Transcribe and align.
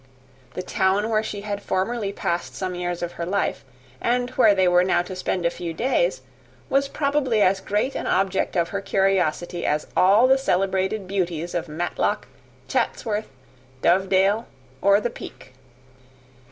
The 0.55 0.63
town 0.63 1.07
where 1.11 1.21
she 1.21 1.41
had 1.41 1.61
formerly 1.61 2.11
passed 2.11 2.55
some 2.55 2.73
years 2.73 3.03
of 3.03 3.11
her 3.11 3.25
life, 3.27 3.63
and 4.01 4.31
where 4.31 4.55
they 4.55 4.67
were 4.67 4.83
now 4.83 5.03
to 5.03 5.15
spend 5.15 5.45
a 5.45 5.51
few 5.51 5.75
days, 5.75 6.21
was 6.71 6.87
probably 6.87 7.39
as 7.43 7.61
great 7.61 7.93
an 7.93 8.07
object 8.07 8.55
of 8.57 8.69
her 8.69 8.81
curiosity 8.81 9.63
as 9.63 9.85
all 9.95 10.25
the 10.27 10.39
celebrated 10.39 11.07
beauties 11.07 11.53
of 11.53 11.67
Matlock, 11.67 12.27
Chatsworth, 12.67 13.27
Dovedale, 13.83 14.47
or 14.81 14.99
the 14.99 15.11
Peak. 15.11 15.53